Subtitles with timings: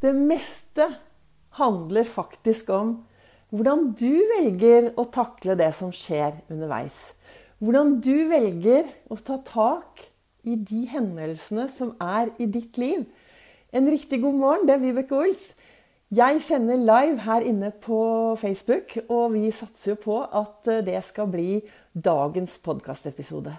[0.00, 0.90] Det meste
[1.56, 2.96] handler faktisk om
[3.48, 7.14] hvordan du velger å takle det som skjer underveis.
[7.64, 10.02] Hvordan du velger å ta tak
[10.46, 13.06] i de hendelsene som er i ditt liv.
[13.72, 15.48] En riktig god morgen, det er Vibeke Ols.
[16.12, 17.98] Jeg sender live her inne på
[18.38, 23.56] Facebook, og vi satser jo på at det skal bli dagens podkastepisode.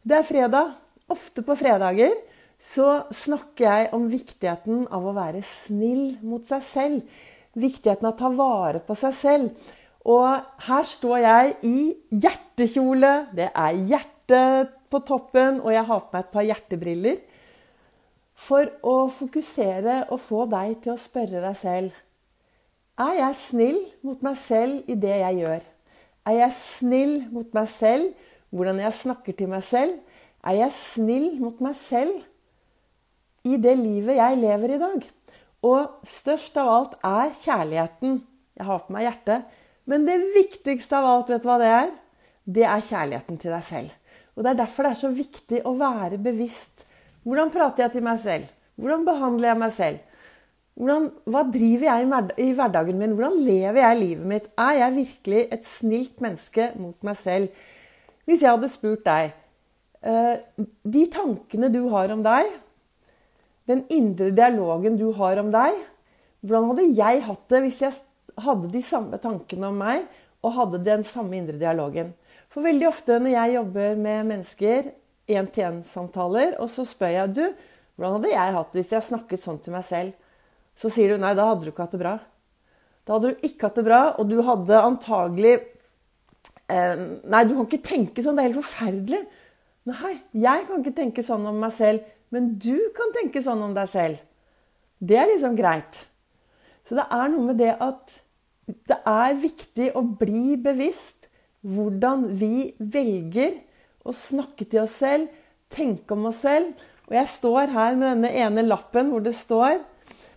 [0.00, 0.72] Det er fredag.
[1.12, 2.14] Ofte på fredager
[2.62, 7.22] så snakker jeg om viktigheten av å være snill mot seg selv.
[7.58, 9.72] Viktigheten av å ta vare på seg selv.
[10.06, 11.76] Og her står jeg i
[12.22, 13.12] hjertekjole.
[13.34, 14.40] Det er hjerte
[14.92, 17.20] på toppen, og jeg har på meg et par hjertebriller
[18.42, 21.92] for å fokusere og få deg til å spørre deg selv
[23.02, 25.62] Er jeg snill mot meg selv i det jeg gjør?
[26.28, 29.94] Er jeg snill mot meg selv hvordan jeg snakker til meg selv?
[30.42, 32.20] Er jeg snill mot meg selv
[33.48, 35.08] i det livet jeg lever i dag?
[35.62, 38.20] Og størst av alt er kjærligheten.
[38.58, 39.50] Jeg har på meg hjertet.
[39.88, 41.92] Men det viktigste av alt, vet du hva det er?
[42.42, 43.98] Det er kjærligheten til deg selv.
[44.36, 46.86] Og Det er derfor det er så viktig å være bevisst
[47.22, 48.48] hvordan prater jeg til meg selv?
[48.80, 49.98] Hvordan behandler jeg meg selv?
[50.72, 53.12] Hvordan, hva driver jeg i hverdagen min?
[53.14, 54.48] Hvordan lever jeg livet mitt?
[54.58, 57.62] Er jeg virkelig et snilt menneske mot meg selv?
[58.26, 59.30] Hvis jeg hadde spurt deg
[60.06, 62.50] eh, De tankene du har om deg,
[63.70, 65.76] den indre dialogen du har om deg
[66.42, 70.08] Hvordan hadde jeg hatt det hvis jeg hadde de samme tankene om meg
[70.42, 72.10] og hadde den samme indre dialogen?
[72.50, 74.88] For veldig ofte når jeg jobber med mennesker
[75.30, 77.44] én-til-én-samtaler, og så spør jeg du,
[77.94, 80.16] hvordan hadde jeg hatt det hvis jeg snakket sånn til meg selv?
[80.74, 82.16] Så sier du nei, da hadde du ikke hatt det bra.
[83.06, 85.54] Da hadde du ikke hatt det bra, og du hadde antagelig
[86.66, 88.38] eh, Nei, du kan ikke tenke sånn.
[88.38, 89.22] Det er helt forferdelig.
[89.92, 92.02] Nei, jeg kan ikke tenke sånn om meg selv,
[92.32, 94.20] men du kan tenke sånn om deg selv.
[95.02, 95.98] Det er liksom greit.
[96.88, 98.16] Så det er noe med det at
[98.88, 101.28] det er viktig å bli bevisst
[101.62, 103.58] hvordan vi velger
[104.02, 105.28] å snakke til oss selv,
[105.72, 106.72] tenke om oss selv.
[107.08, 109.82] Og jeg står her med denne ene lappen hvor det står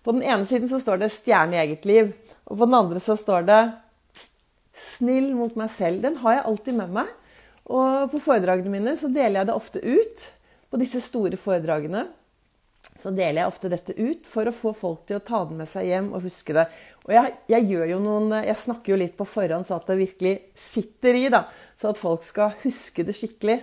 [0.00, 2.14] På den ene siden så står det 'Stjerne i eget liv',
[2.48, 3.72] og på den andre så står det
[4.72, 6.00] 'Snill mot meg selv'.
[6.00, 7.08] Den har jeg alltid med meg.
[7.68, 10.24] Og på foredragene mine så deler jeg det ofte ut.
[10.70, 12.06] På disse store foredragene
[13.00, 15.68] så deler jeg ofte dette ut for å få folk til å ta det med
[15.68, 16.66] seg hjem og huske det.
[17.06, 21.18] Og jeg, jeg, noen, jeg snakker jo litt på forhånd så at det virkelig sitter
[21.18, 21.26] i.
[21.32, 21.44] da,
[21.80, 23.60] Så at folk skal huske det skikkelig.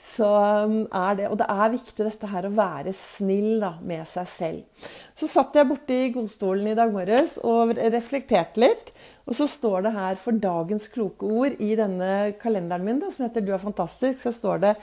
[0.00, 4.08] Så um, er det, Og det er viktig dette her å være snill da, med
[4.08, 4.86] seg selv.
[5.12, 8.94] Så satt jeg borte i godstolen i dag morges og reflekterte litt.
[9.28, 13.26] Og så står det her for dagens kloke ord i denne kalenderen min da, som
[13.26, 14.74] heter 'Du er fantastisk', så står det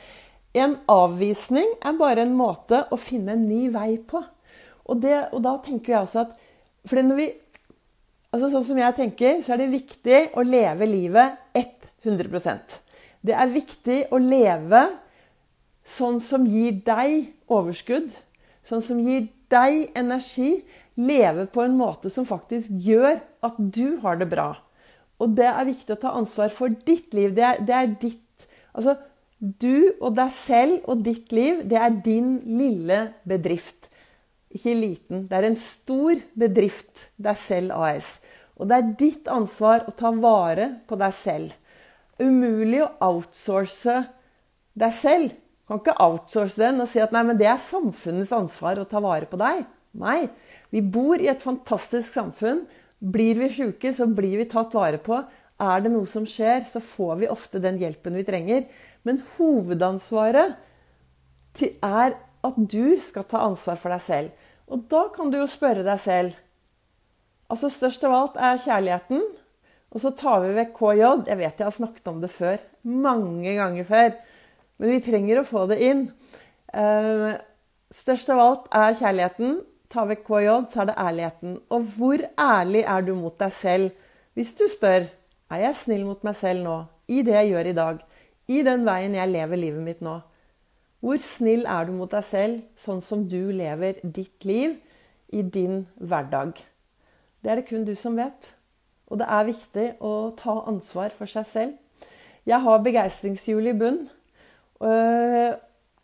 [0.56, 4.22] en avvisning er bare en måte å finne en ny vei på.
[4.88, 6.38] Og, det, og da tenker jeg også at
[6.88, 7.28] for når vi,
[8.32, 12.78] altså Sånn som jeg tenker, så er det viktig å leve livet 100%
[13.28, 14.86] Det er viktig å leve
[15.88, 18.12] sånn som gir deg overskudd.
[18.64, 20.62] Sånn som gir deg energi.
[21.00, 24.54] Leve på en måte som faktisk gjør at du har det bra.
[25.22, 27.36] Og det er viktig å ta ansvar for ditt liv.
[27.36, 28.24] Det er, det er ditt
[28.78, 28.94] Altså,
[29.38, 33.92] du og deg selv og ditt liv, det er din lille bedrift.
[34.54, 35.26] Ikke liten.
[35.30, 38.18] Det er en stor bedrift, deg selv AS.
[38.58, 41.54] Og det er ditt ansvar å ta vare på deg selv.
[42.18, 44.00] Umulig å outsource
[44.78, 45.36] deg selv.
[45.36, 49.02] Du kan ikke outsource den og si at nei, det er samfunnets ansvar å ta
[49.04, 49.66] vare på deg.
[49.98, 50.26] Nei.
[50.74, 52.66] Vi bor i et fantastisk samfunn.
[52.98, 55.20] Blir vi sjuke, så blir vi tatt vare på.
[55.58, 58.68] Er det noe som skjer, så får vi ofte den hjelpen vi trenger.
[59.08, 60.58] Men hovedansvaret
[61.82, 64.30] er at du skal ta ansvar for deg selv.
[64.70, 66.36] Og da kan du jo spørre deg selv
[67.48, 69.22] Altså Størst av alt er kjærligheten.
[69.96, 71.04] Og så tar vi vekk KJ.
[71.30, 72.58] Jeg vet jeg har snakket om det før.
[72.84, 74.10] Mange ganger før.
[74.78, 76.02] Men vi trenger å få det inn.
[76.76, 77.38] Eh,
[77.96, 79.62] størst av alt er kjærligheten.
[79.88, 81.56] Ta vekk KJ, så er det ærligheten.
[81.72, 83.96] Og hvor ærlig er du mot deg selv?
[84.36, 85.08] Hvis du spør
[85.52, 86.78] er jeg snill mot meg selv nå,
[87.08, 88.02] i det jeg gjør i dag,
[88.48, 90.18] i den veien jeg lever livet mitt nå?
[91.04, 94.78] Hvor snill er du mot deg selv, sånn som du lever ditt liv
[95.30, 96.58] i din hverdag?
[97.44, 98.54] Det er det kun du som vet.
[99.08, 102.10] Og det er viktig å ta ansvar for seg selv.
[102.48, 104.02] Jeg har begeistringshjulet i bunn.
[104.84, 105.54] Øh,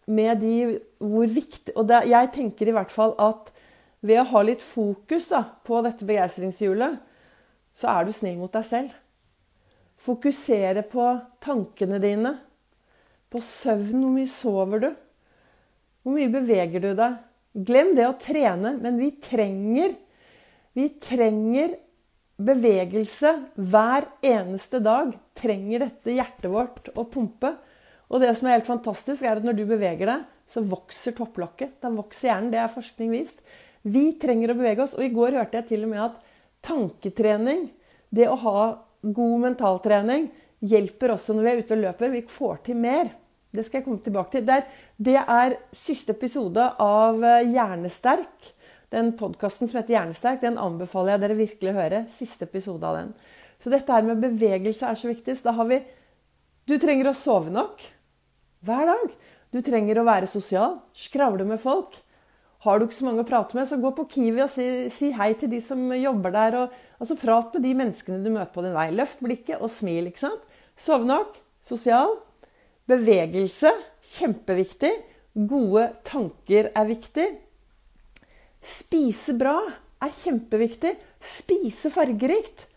[0.06, 3.52] med de hvor viktig Og det, jeg tenker i hvert fall at
[4.02, 6.98] ved å ha litt fokus da, på dette begeistringshjulet,
[7.74, 8.96] så er du snill mot deg selv.
[10.04, 11.06] Fokusere på
[11.44, 12.34] tankene dine.
[13.32, 14.02] På søvn.
[14.02, 14.90] Hvor mye sover du?
[16.04, 17.22] Hvor mye beveger du deg?
[17.54, 19.94] Glem det å trene, men vi trenger
[20.74, 21.76] Vi trenger
[22.42, 23.30] bevegelse
[23.62, 25.12] hver eneste dag.
[25.38, 27.52] Trenger dette hjertet vårt å pumpe.
[28.10, 31.78] Og det som er helt fantastisk, er at når du beveger deg, så vokser topplokket.
[31.82, 32.50] Da vokser hjernen.
[32.52, 33.46] Det er forskning vist.
[33.86, 34.98] Vi trenger å bevege oss.
[34.98, 36.18] Og i går hørte jeg til og med at
[36.66, 37.68] tanketrening,
[38.14, 38.58] det å ha
[39.04, 40.30] god mentaltrening,
[40.64, 42.14] hjelper også når vi er ute og løper.
[42.14, 43.12] Vi får til mer.
[43.54, 44.46] Det skal jeg komme tilbake til.
[44.48, 44.68] Det er,
[44.98, 48.54] det er siste episode av eh, Hjernesterk.
[48.94, 52.06] Den podkasten som heter Hjernesterk, den anbefaler jeg dere virkelig å høre.
[52.14, 53.12] Siste episode av den.
[53.62, 55.36] Så dette her med bevegelse er så viktig.
[55.38, 55.84] Så da har vi
[56.64, 57.82] Du trenger å sove nok
[58.64, 59.16] hver dag.
[59.52, 60.78] Du trenger å være sosial.
[60.96, 61.98] Skravle med folk.
[62.64, 65.12] Har du ikke så mange å prate med, så gå på Kiwi og si, si
[65.18, 66.58] hei til de som jobber der.
[66.62, 68.88] Og, altså Prat med de menneskene du møter på din vei.
[68.96, 70.08] Løft blikket og smil.
[70.08, 70.46] ikke sant?
[70.80, 71.36] Sov nok.
[71.66, 72.16] Sosial.
[72.88, 73.74] Bevegelse.
[74.16, 74.94] Kjempeviktig.
[75.50, 77.28] Gode tanker er viktig.
[78.64, 79.58] Spise bra
[80.04, 80.94] er kjempeviktig.
[81.20, 82.70] Spise fargerikt.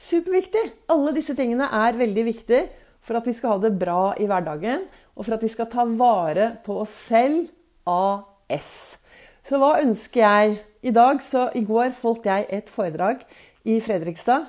[0.00, 0.64] Superviktig.
[0.90, 2.66] Alle disse tingene er veldig viktige
[3.04, 4.84] for at vi skal ha det bra i hverdagen,
[5.16, 7.48] og for at vi skal ta vare på oss selv
[7.88, 8.98] AS.
[9.46, 11.20] Så hva ønsker jeg i dag?
[11.24, 13.22] Så i går holdt jeg et foredrag
[13.68, 14.48] i Fredrikstad.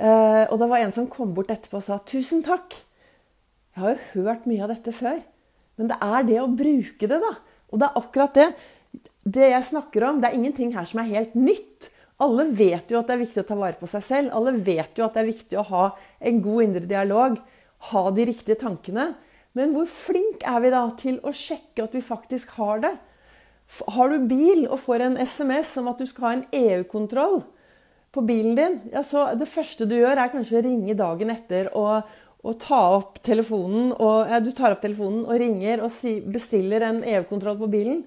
[0.00, 2.80] Eh, og det var en som kom bort etterpå og sa 'tusen takk'.
[3.76, 5.20] Jeg har jo hørt mye av dette før.
[5.76, 7.32] Men det er det å bruke det, da.
[7.72, 8.48] Og det er akkurat det.
[9.24, 11.90] Det jeg snakker om, det er ingenting her som er helt nytt.
[12.20, 14.32] Alle vet jo at det er viktig å ta vare på seg selv.
[14.36, 15.84] Alle vet jo at det er viktig å ha
[16.20, 17.38] en god indre dialog.
[17.92, 19.14] Ha de riktige tankene.
[19.56, 22.92] Men hvor flink er vi da til å sjekke at vi faktisk har det?
[23.94, 27.40] Har du bil og får en SMS om at du skal ha en EU-kontroll
[28.10, 31.68] på bilen din, ja, så det første du gjør, er kanskje å ringe dagen etter
[31.78, 32.08] og,
[32.42, 33.92] og ta opp telefonen.
[33.94, 38.02] Og, ja, du tar opp telefonen og ringer og si, bestiller en EU-kontroll på bilen.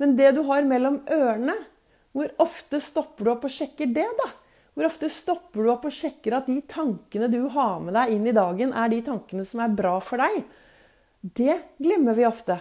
[0.00, 1.56] Men det du har mellom ørene,
[2.16, 4.30] hvor ofte stopper du opp og sjekker det, da?
[4.76, 8.28] Hvor ofte stopper du opp og sjekker at de tankene du har med deg inn
[8.28, 10.42] i dagen, er de tankene som er bra for deg?
[11.20, 12.58] Det glemmer vi ofte.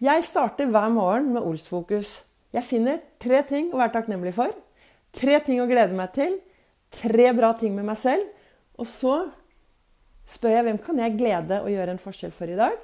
[0.00, 2.22] Jeg starter hver morgen med Olsfokus.
[2.56, 4.54] Jeg finner tre ting å være takknemlig for.
[5.12, 6.38] Tre ting å glede meg til.
[6.96, 8.24] Tre bra ting med meg selv.
[8.80, 9.18] Og så
[10.24, 12.80] spør jeg hvem kan jeg glede og gjøre en forskjell for i dag?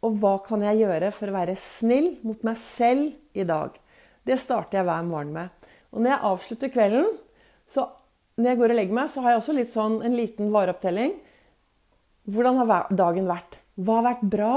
[0.00, 3.76] Og hva kan jeg gjøre for å være snill mot meg selv i dag?
[4.24, 5.70] Det starter jeg hver morgen med.
[5.92, 7.14] Og når jeg avslutter kvelden,
[7.68, 7.84] så
[8.40, 11.18] når jeg går og legger meg, så har jeg også litt sånn, en liten vareopptelling.
[12.32, 13.60] Hvordan har dagen vært?
[13.76, 14.54] Hva har vært bra?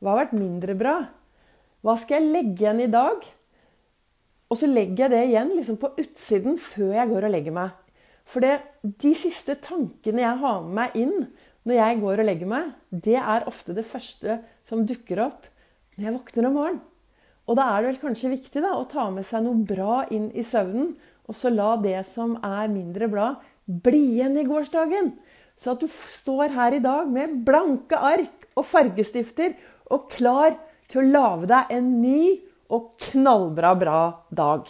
[0.00, 0.96] Hva har vært mindre bra?
[1.84, 3.20] Hva skal jeg legge igjen i dag?
[4.50, 7.76] Og så legger jeg det igjen liksom på utsiden før jeg går og legger meg.
[8.30, 11.16] For det, de siste tankene jeg har med meg inn
[11.68, 15.48] når jeg går og legger meg, det er ofte det første som dukker opp
[15.96, 16.86] når jeg våkner om morgenen.
[17.50, 20.28] Og da er det vel kanskje viktig da, å ta med seg noe bra inn
[20.38, 20.92] i søvnen,
[21.26, 23.32] og så la det som er mindre bra,
[23.66, 25.12] bli igjen i gårsdagen.
[25.58, 29.56] Så at du står her i dag med blanke ark og fargestifter
[29.90, 30.54] og klar
[30.90, 32.22] til å lage deg en ny
[32.70, 34.00] og knallbra bra
[34.30, 34.68] dag.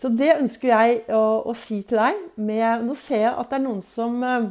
[0.00, 2.20] Så det ønsker jeg å, å si til deg.
[2.36, 4.50] Med, nå ser jeg at det er noen som uh,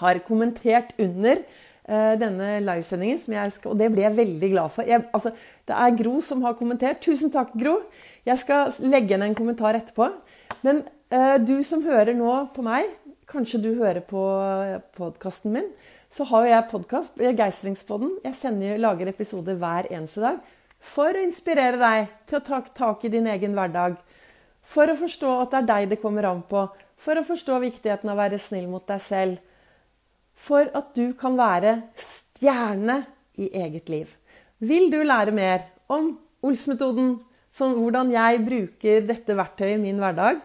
[0.00, 4.88] har kommentert under uh, denne livesendingen, skal, og det blir jeg veldig glad for.
[4.88, 5.34] Jeg, altså,
[5.68, 7.02] det er Gro som har kommentert.
[7.04, 7.78] Tusen takk, Gro.
[8.26, 10.08] Jeg skal legge igjen en kommentar etterpå.
[10.64, 12.88] Men uh, du som hører nå på meg,
[13.26, 14.22] kanskje du hører på
[14.96, 15.70] podkasten min,
[16.12, 18.18] så har jeg podkast, Geistringspodden.
[18.24, 20.38] Jeg sender, lager episoder hver eneste dag
[20.86, 23.96] for å inspirere deg til å ta tak i din egen hverdag.
[24.66, 26.66] For å forstå at det er deg det kommer an på.
[27.02, 29.40] For å forstå viktigheten av å være snill mot deg selv.
[30.36, 33.00] For at du kan være stjerne
[33.40, 34.10] i eget liv.
[34.58, 36.14] Vil du lære mer om
[36.46, 37.16] Ols-metoden,
[37.50, 40.38] sånn hvordan jeg bruker dette verktøyet i min hverdag,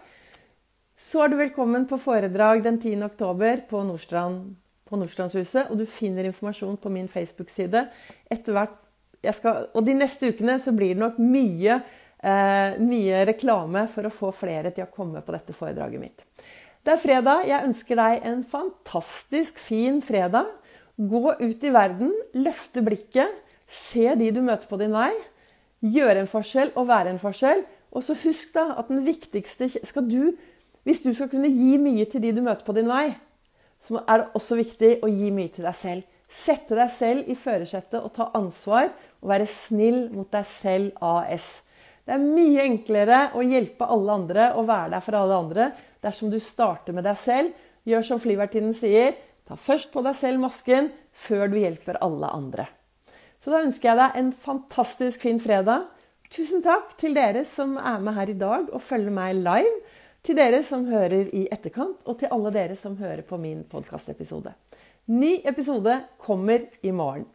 [1.01, 2.99] så er du velkommen på foredrag den 10.
[3.07, 4.53] oktober på Nordstrand
[4.91, 7.85] på Nordstrandshuset, og du finner informasjon på min Facebook-side.
[8.35, 11.77] Og de neste ukene så blir det nok mye,
[12.19, 16.25] eh, mye reklame for å få flere til å komme på dette foredraget mitt.
[16.83, 17.47] Det er fredag.
[17.47, 20.51] Jeg ønsker deg en fantastisk fin fredag.
[20.99, 23.31] Gå ut i verden, løfte blikket,
[23.67, 25.13] se de du møter på din vei.
[25.81, 27.63] Gjøre en forskjell og være en forskjell.
[27.91, 30.35] Og så husk da at den viktigste skal du,
[30.87, 33.11] Hvis du skal kunne gi mye til de du møter på din vei,
[33.81, 36.07] så er det også viktig å gi mye til deg selv.
[36.31, 38.87] Sette deg selv i førersetet og ta ansvar
[39.19, 41.49] og være snill mot deg selv AS.
[42.05, 45.67] Det er mye enklere å hjelpe alle andre og være der for alle andre
[46.01, 47.51] dersom du starter med deg selv.
[47.85, 52.67] Gjør som flyvertinnen sier, ta først på deg selv masken før du hjelper alle andre.
[53.41, 55.89] Så da ønsker jeg deg en fantastisk fin fredag.
[56.31, 59.73] Tusen takk til dere som er med her i dag og følger meg live.
[60.21, 64.51] Til dere som hører i etterkant, og til alle dere som hører på min podkastepisode.
[65.09, 67.25] Ny episode kommer i morgen.